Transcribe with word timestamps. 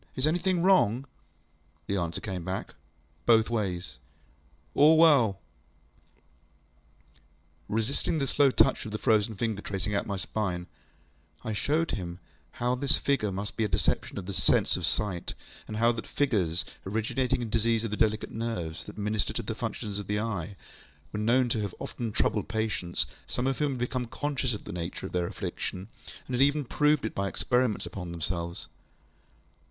Is 0.15 0.25
anything 0.25 0.63
wrong? 0.63 1.01
ŌĆÖ 1.01 1.05
The 1.85 1.97
answer 1.97 2.21
came 2.21 2.43
back, 2.43 2.73
both 3.27 3.51
ways, 3.51 3.99
ŌĆśAll 4.75 4.97
well. 4.97 5.33
ŌĆÖŌĆØ 7.65 7.65
Resisting 7.69 8.17
the 8.17 8.25
slow 8.25 8.49
touch 8.49 8.87
of 8.87 8.95
a 8.95 8.97
frozen 8.97 9.35
finger 9.35 9.61
tracing 9.61 9.93
out 9.93 10.07
my 10.07 10.17
spine, 10.17 10.65
I 11.43 11.53
showed 11.53 11.91
him 11.91 12.17
how 12.53 12.73
that 12.73 12.81
this 12.81 12.97
figure 12.97 13.31
must 13.31 13.55
be 13.55 13.63
a 13.63 13.67
deception 13.67 14.17
of 14.17 14.25
his 14.25 14.41
sense 14.41 14.75
of 14.75 14.87
sight; 14.87 15.35
and 15.67 15.77
how 15.77 15.91
that 15.91 16.07
figures, 16.07 16.65
originating 16.83 17.43
in 17.43 17.51
disease 17.51 17.83
of 17.83 17.91
the 17.91 17.95
delicate 17.95 18.31
nerves 18.31 18.85
that 18.85 18.97
minister 18.97 19.33
to 19.33 19.43
the 19.43 19.53
functions 19.53 19.99
of 19.99 20.07
the 20.07 20.19
eye, 20.19 20.55
were 21.13 21.19
known 21.19 21.47
to 21.49 21.61
have 21.61 21.75
often 21.77 22.11
troubled 22.11 22.47
patients, 22.47 23.05
some 23.27 23.45
of 23.45 23.59
whom 23.59 23.73
had 23.73 23.79
become 23.79 24.07
conscious 24.07 24.55
of 24.55 24.63
the 24.63 24.73
nature 24.73 25.05
of 25.05 25.11
their 25.11 25.27
affliction, 25.27 25.89
and 26.25 26.33
had 26.33 26.41
even 26.41 26.65
proved 26.65 27.05
it 27.05 27.13
by 27.13 27.27
experiments 27.27 27.85
upon 27.85 28.11
themselves. 28.11 28.67